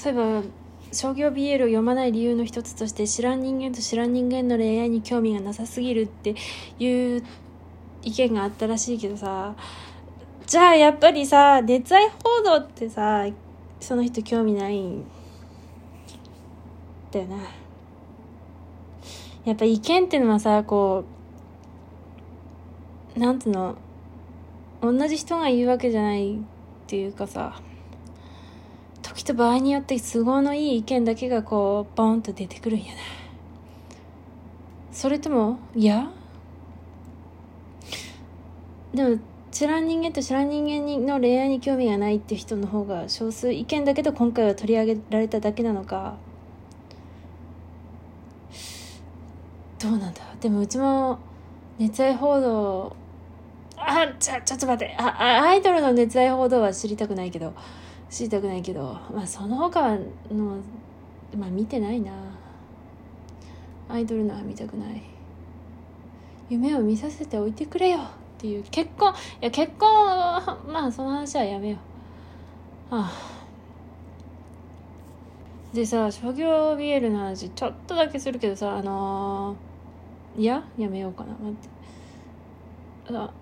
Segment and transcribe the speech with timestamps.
[0.00, 0.42] そういえば
[0.92, 6.34] 商業 BL を読まない理由の一つとして知らん人間と知らん人間の恋愛に興味がなさすぎるって
[6.78, 7.22] いう
[8.02, 9.54] 意見があったらしいけどさ
[10.46, 13.26] じゃあやっぱりさ熱愛報道ってさ
[13.78, 15.04] その人興味ないん
[17.12, 17.36] だよな。
[19.44, 21.04] やっぱ意見ってのはさこ
[23.14, 23.76] うなんつうの
[24.80, 26.38] 同じ人が言うわけじゃないっ
[26.86, 27.60] ていうかさ
[29.30, 33.00] と場合によって都合のいい意見だけがこうボンと出てくるんやな。
[34.92, 36.10] それともいや？
[38.92, 39.18] でも
[39.52, 46.16] 知らん人間と知らん人間の恋愛に興味がないって人の方が少数意見だけど今回は取り上げられただけなのか。
[49.78, 50.20] どうなんだ？
[50.40, 51.20] でもうちも
[51.78, 52.96] 熱愛報道
[53.76, 54.96] あちょちょっと待って。
[54.98, 57.54] あアイドルの熱愛報道は知りたくないけど。
[58.10, 59.96] 知りたくないけどまあその他は
[60.30, 60.56] の
[61.38, 62.12] まあ見てないな。
[63.88, 65.02] アイドルのは見たくない。
[66.48, 67.98] 夢を見させておいてくれよ。
[67.98, 68.02] っ
[68.38, 68.64] ていう。
[68.70, 71.78] 結婚いや結婚まあその話はやめよ
[72.90, 72.94] う。
[72.96, 73.12] はあ。
[75.72, 81.32] でさ商業 BL の話ちょっとだけするけどさあのー、いややめようかな。
[81.34, 81.80] 待って。
[83.16, 83.32] あ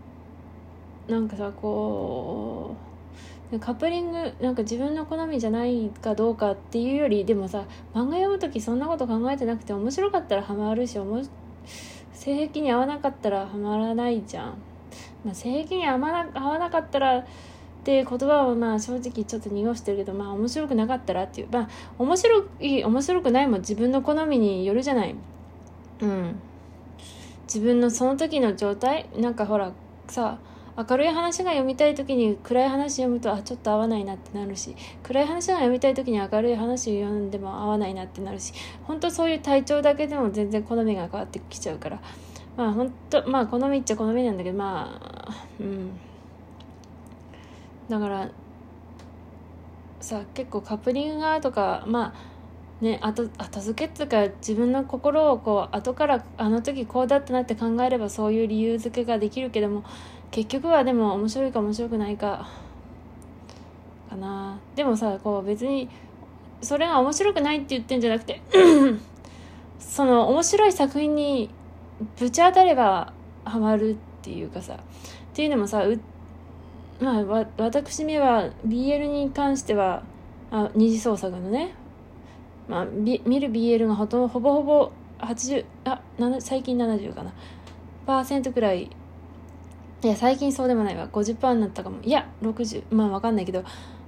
[1.08, 2.87] なんかさこう
[3.56, 10.98] カップリングなんか自分の好みじゃないかどうかっていうよりでもさ漫画読む時そんなこと考えてなくて面白かったらハマるし
[12.12, 14.58] 性癖に合わなかったらハマらないじゃん、
[15.24, 17.24] まあ、性癖に合わな合わなかったらっ
[17.84, 21.48] て言葉をまあ正直ちょっと濁してるけどまあ面白くなかったらっていう。
[21.50, 25.14] まあ面白い面白くないも自分の好みによるじゃない。
[26.00, 26.34] うん。
[27.44, 29.72] 自分のその時の状態なんかほら
[30.08, 30.38] さ
[30.78, 38.52] 明るい話が読みたい時に暗い話読むとあちょっと合わないなってなるし暗い話が読みたい時に明るい話読んでも合わないなってなるし
[38.84, 42.00] 本当そういう体調だけでも全然好みが変わってきちゃうから。
[42.56, 45.90] まあ本当まあ好みっちゃ好みなんだけどまあうん。
[47.88, 48.28] だから
[50.00, 52.12] さ結構カップリングがとかま
[52.80, 59.84] あね後後付けっていうか自分の心をこう後からあの時こうだったなって考えればそういう理由付けができるけども
[60.30, 62.48] 結局はでも面白いか面白くないか
[64.08, 64.58] かな。
[64.74, 65.88] でもさこう別に
[66.60, 68.40] それが面白くないって言ってんじゃなくて
[69.78, 71.50] その面白い作品に
[72.18, 73.12] ぶち当たれば
[73.44, 74.78] ハマるっていうかさっ
[75.34, 75.84] ていうのもさ
[77.00, 80.02] まあわ私めは BL に関しては
[80.50, 81.74] あ二次創作のね、
[82.68, 86.00] まあ、見る BL がほとんどほぼほぼ80あ
[86.40, 87.32] 最近70かな。
[88.06, 88.90] パーセントくらい
[90.02, 91.08] いや最近そうでもないわ。
[91.08, 92.00] 50%になったかも。
[92.02, 93.62] いや60まあ分かんないけど、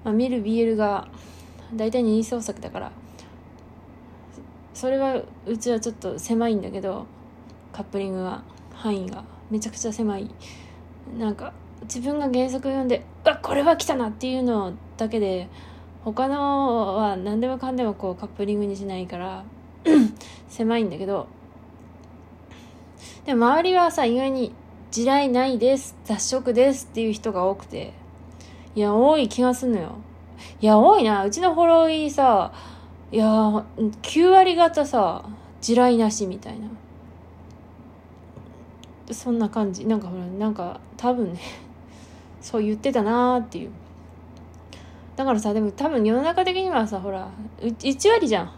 [0.04, 1.08] まあ、見る BL が
[1.74, 2.92] 大体二次創作だから。
[4.72, 7.06] それはうちはちょっと狭いんだけど。
[7.72, 8.42] カップリングが
[8.74, 9.24] 範囲が。
[9.50, 10.30] めちゃくちゃ狭い。
[11.18, 11.52] なんか
[11.82, 15.48] 自分が原作読んで「あこれは来たな!」っていうのだけで
[16.04, 19.44] 他のは何でもかんでもこうカップリングにしないから
[20.48, 21.26] 狭いんだけど。
[23.24, 24.52] でも周りはさ意外に
[24.90, 27.92] 地雷ないです雑食ですっていう人が多くて。
[28.74, 29.96] いや多い気がすんのよ。
[30.60, 31.24] いや多いな。
[31.24, 32.52] うちのフォローイさ
[33.12, 35.24] いや9割方さ
[35.60, 36.66] 地雷なしみたいな。
[39.12, 39.86] そんな感じ。
[39.86, 41.40] なんかほらなんか多分ね
[42.40, 43.70] そう言ってたなーっていう。
[45.14, 47.28] だからさでも多分世の中的にはさほら
[47.60, 48.50] 1割じゃん。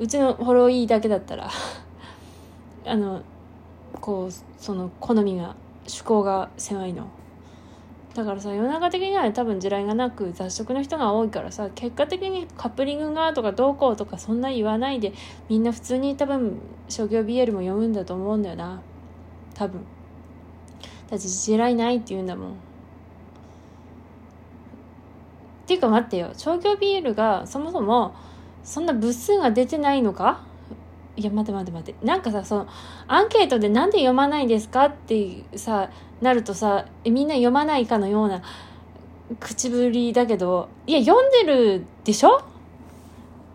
[0.00, 1.48] うちのフォローイだけだったら。
[2.86, 3.22] あの
[4.00, 5.54] こうその好みが。
[5.88, 7.08] 趣向が狭いの。
[8.14, 15.12] だからさ世の中的には多分地雷がなく雑食の人が多いからさ結果的にカップリングがとかどうこうとかそんな言わないで
[15.48, 18.82] みんな普通に多分商業 BL も読むんだと思うんだよな。
[19.54, 19.80] 多分。
[21.10, 22.50] だって地雷ないって言うんだもん。
[22.50, 22.54] っ
[25.66, 26.30] ていうか待ってよ。
[26.36, 28.14] 商業 BL がそもそも
[28.64, 30.47] そんな部数が出てないのか？
[31.18, 32.06] いや待って待って待って。
[32.06, 32.68] なんかさその
[33.08, 38.42] アンケートでなんで読まないんですかってさなるとさみんな読まないかのような
[39.40, 42.42] 口ぶりだけどいや読んでるでしょ？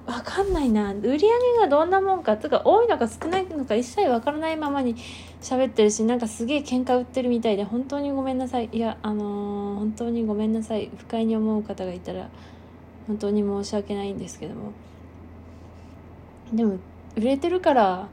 [0.06, 0.94] わかんないな。
[0.94, 1.27] 売り上げ
[1.62, 4.98] がどんなもんかつか多いのか少ないのか一切わからないままに
[5.42, 8.68] 喋ってるしなんかすげえ喧嘩売ってるみたいで本当にごめんなさい。
[8.74, 10.92] いやあのー、本当にごめんなさい。
[10.98, 12.27] 不快に思う方がいたら
[13.07, 14.74] 本当に申し訳ないんですけども。
[16.51, 16.77] でも
[17.15, 18.07] 売れてるから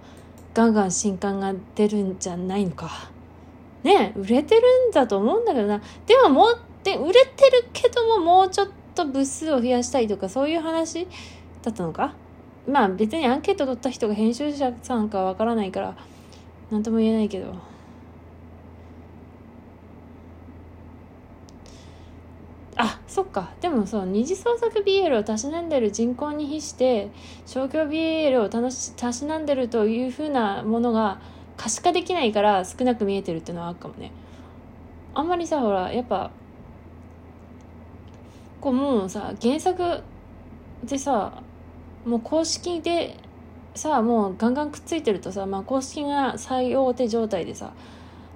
[0.55, 3.11] ガンガン新刊が出るんじゃないのか。
[3.82, 5.81] ね売れてるんだと思うんだけどな。
[6.06, 11.06] でももうで売れてるけどももうちょっと部数を増やしたいとかそういう話
[11.62, 12.14] だったのか？
[12.69, 15.97] まあ別にアンケート取った人が編集者さんかわからないから
[16.70, 17.55] 何とも言えないけど
[22.76, 23.51] あそっか。
[23.61, 27.11] でもそう二次創作 BL をたしなんでる人口に比して
[27.45, 31.21] 商業 BL を楽したしなんでるというふうなものが
[31.57, 34.12] 可視化できないから少なく見えてるっていうのはあるかもね。
[35.12, 36.31] あんまりさほらやっぱ
[38.61, 40.03] こうもうさ原作
[40.85, 41.43] でさ
[42.07, 43.17] もう公式で
[43.75, 47.73] さもうガンガンくっついてるとさ、まあ、公式が最大手状態でさ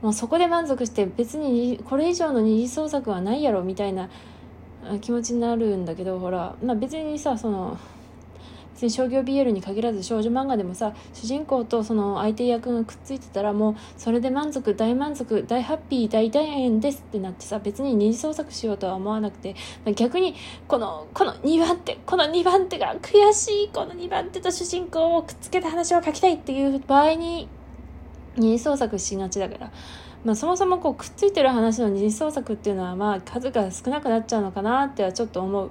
[0.02, 4.10] もうそこで満足して別にこれ以上の二次創作はないやろみたいな
[5.00, 7.78] 気持ちになるんだけどほら、まあ、別にさその
[8.74, 19.54] 別に商業 BL に限らず少女漫画でもさ主人公とその相手役がくっついてたらもうそれで満足大満足大ハッピー大大変ですってなってさ別に二次創作しようとは思わなくて、
[19.84, 20.34] まあ、逆に
[20.66, 27.48] このこの2番手この2番手が悔しいこの2番手と主人公をくっつけた話を書きたいっていう場合に
[28.36, 29.72] 二次創作しがちだから。
[30.24, 35.70] まあ、そもそもこうくっついてる話の二次創作っていうのはまあ数が少なくなっちゃうのかなってはちょっと思う。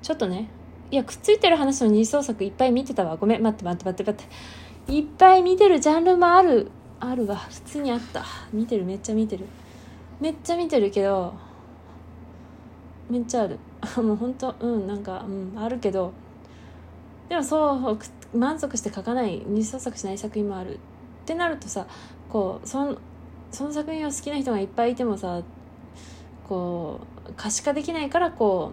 [0.00, 0.48] ちょっとね。
[0.90, 3.16] いやくっついてる話の二次創作いっぱい見てたわ。
[3.16, 3.42] ごめん。
[3.42, 4.92] 待って待って待って待って。
[4.92, 6.70] いっぱい見てるジャンルもある
[7.00, 7.36] あるわ。
[7.36, 8.24] 普通にあった。
[8.52, 8.84] 見てる。
[8.84, 9.44] めっちゃ見てる。
[10.20, 11.34] めっちゃ見てるけど
[13.10, 13.58] めっちゃある。
[14.02, 16.12] もうほんとうんなんかうんあるけど。
[17.28, 17.98] でもそう
[18.36, 20.76] 満足して書かない二次創作しない作品もある。
[20.76, 20.78] っ
[21.26, 21.86] てなるとさ
[22.30, 22.96] こうその
[23.50, 25.42] その作品を好きな人がいっぱいいてもさ
[26.48, 28.72] こう可視化できないからこ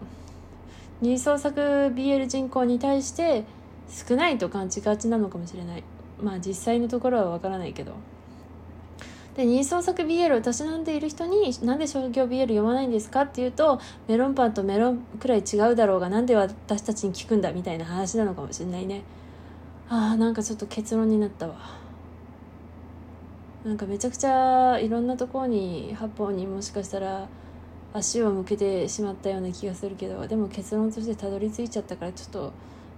[1.01, 3.43] う二創作 BL 人口に対して
[3.87, 5.83] 少ないと感じがちなのかもしれない。
[6.21, 7.93] まあ実際のところはわからないけど。
[9.35, 19.03] で二創作 BL をたしなんでいる人になんで商業 BL 読まないんですかっていうとメロンパンとメロンくらい違うだろうがなんで私たちに聞くんだみたいな話なのかもしれないね。
[19.89, 21.86] あーなんかちょっと結論になったわ。
[23.67, 27.27] なんかめちゃくちゃいろんなところに八方にもしかしたら
[27.93, 32.53] 足を向けてしまったような気がするけどでも結論としてたどり着いちゃったからちょっと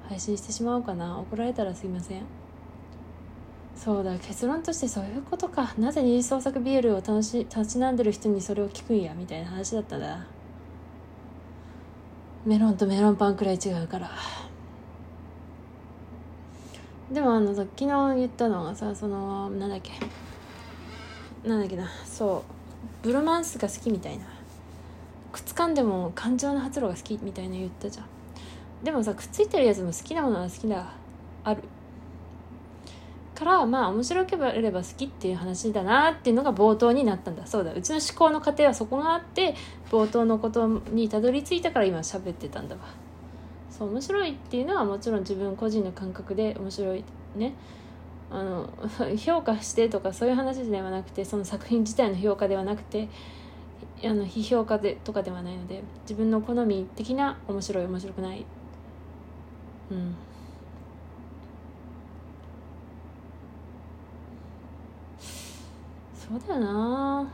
[0.08, 1.18] 配信してしまおうかな。
[1.20, 2.22] 怒られたらすいません。
[3.76, 5.74] そうだ結論としてそういうことか。
[5.80, 9.16] なぜ二次創作 BL を楽し立ちなんでる人にそれを聞くんや？
[9.16, 10.28] みたいな話だったんだ。
[12.46, 14.12] メロンとメロンパンくらい違うから。
[17.12, 17.88] でもあの昨日
[18.18, 19.94] 言ったのがさそのなんだっけ？
[21.44, 22.44] なんだっけなそ
[23.04, 24.26] うブロマンスが好きみたいな。
[25.32, 28.06] くっつかんでも感情の発露が好きみたいな言ったじゃん。
[28.84, 30.94] でもさくっついてるやつも好きなものは好きだ
[31.44, 31.64] ある。
[33.36, 37.46] からまあ面白ければ好きっていう話だなっていうのが冒頭になったんだ。
[37.48, 39.56] そうだうちの思考の過程はそこがあって
[39.90, 42.82] 冒頭のことにたどり着いたから今喋ってたんだわ。
[43.70, 47.04] そう面白いっていうのはもちろん自分個人の感覚で面白い
[47.36, 47.54] ね。
[48.32, 48.70] あの
[49.18, 53.10] 評価してとかそういう話ではなくてその作品自体の評価ではなくて
[54.04, 58.46] あの批評家でとかではないので自分の好み的な面白い面白くない。
[59.92, 60.16] うん。
[66.14, 67.28] そうだよな。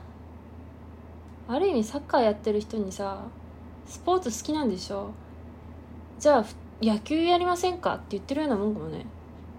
[1.47, 3.25] ある意味サッカーやってる人にさ
[3.86, 5.12] スポーツ好きなんでしょ？
[6.18, 6.45] じゃあ
[6.81, 7.95] 野球やりませんか？
[7.95, 9.06] って言ってるようなもんかもね。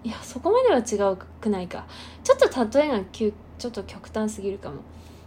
[0.05, 1.87] いやそこまでは違うくないか。
[2.23, 4.77] ちょっと例えがちょっと極端すぎるかも。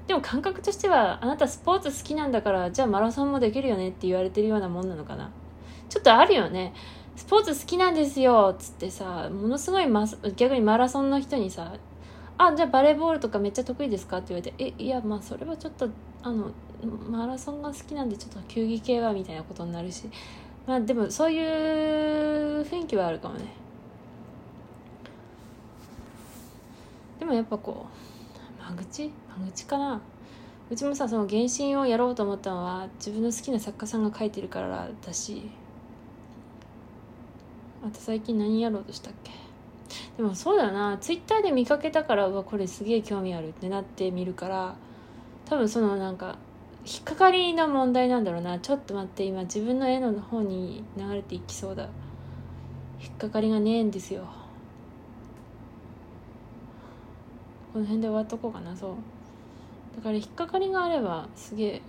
[0.08, 5.30] でも感覚としてはあなたスポーツ好きなんだからじゃあマラソンもできるよねって言われてるようなもんなのかな。
[5.90, 6.74] ちょっとあるよね。
[7.16, 10.08] スポーツ好きなんですよっつってさものすごいマ
[10.38, 11.74] 逆にマラソンの人にさ
[12.38, 14.18] あじゃあバレーボールとかめっちゃ得意ですか？
[14.18, 15.90] って言われてえいやまあそれはちょっと
[16.24, 16.52] あの
[17.10, 20.10] マラソンが好きなんでちょっと球技系はみたいなことになるし。
[20.66, 23.46] まあでもそういう雰囲気はあるかもね。
[27.30, 27.86] もやっぱこ
[28.60, 29.12] う間口？
[29.40, 30.02] 間口かな？
[30.70, 35.50] うちもさその原神をやろうと思ったのは自分の好きな作家さんが書いてるからだし
[37.84, 39.32] あと最近何やろうとしたっけ？
[40.18, 40.98] でもそうだよな。
[41.00, 44.76] ツイッターで見かけたからうわこれすげえ興味あるってなってみるから
[45.46, 46.38] 多分そのなんか
[46.86, 48.60] 引っかかりの問題なんだろうな。
[48.60, 51.90] ちょっと待って今自分の絵の方に流れていきそうだ。
[53.02, 54.28] 引っかかりがねえんですよ。
[57.74, 58.76] この辺で終わっとこうかな。
[58.76, 58.96] そう。
[59.96, 61.82] だから引っかかりがあればすげえ。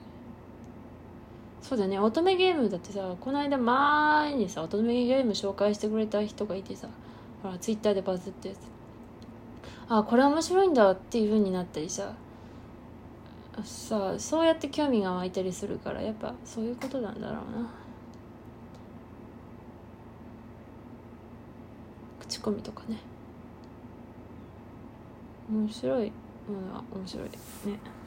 [1.62, 1.98] そうだね。
[1.98, 6.88] 乙女ゲームだってさこの間前にさ乙女ゲーム紹介してくれた人がいてさ
[7.42, 8.54] ほらツイッターでバズって
[9.88, 12.14] あこれ面白いんだっていう風になったりさ。
[13.64, 17.70] さそうやって興味が湧いたりするからやっぱそういうことなんだろうな。
[22.20, 23.09] 口コミとかね。
[25.50, 26.12] 面白い
[26.48, 27.99] ものは面白いね。